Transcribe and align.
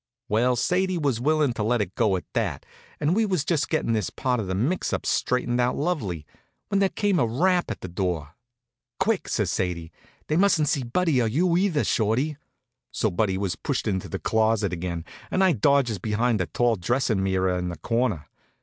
Well, 0.27 0.55
Sadie 0.55 0.97
was 0.97 1.21
willin' 1.21 1.53
to 1.53 1.61
let 1.61 1.79
it 1.79 1.93
go 1.93 2.15
at 2.15 2.23
that, 2.33 2.65
and 2.99 3.15
we 3.15 3.23
was 3.23 3.45
just 3.45 3.69
gettin' 3.69 3.93
this 3.93 4.09
part 4.09 4.39
of 4.39 4.47
the 4.47 4.55
mix 4.55 4.93
up 4.93 5.05
straightened 5.05 5.61
out 5.61 5.75
lovely, 5.75 6.25
when 6.69 6.79
there 6.79 6.89
came 6.89 7.19
a 7.19 7.27
rap 7.27 7.69
at 7.69 7.81
the 7.81 7.87
door. 7.87 8.33
"Quick," 8.99 9.29
says 9.29 9.51
Sadie. 9.51 9.91
"They 10.25 10.37
mustn't 10.37 10.69
see 10.69 10.81
Buddy 10.81 11.21
or 11.21 11.27
you 11.27 11.55
either, 11.55 11.83
Shorty!" 11.83 12.37
So 12.91 13.11
Buddy 13.11 13.37
was 13.37 13.55
pushed 13.55 13.87
into 13.87 14.09
the 14.09 14.17
closet 14.17 14.73
again, 14.73 15.05
and 15.29 15.43
I 15.43 15.51
dodges 15.51 15.99
behind 15.99 16.41
a 16.41 16.47
tall 16.47 16.77
dressin' 16.77 17.21
mirror 17.21 17.55
in 17.59 17.69
the 17.69 17.77
corner. 17.77 18.25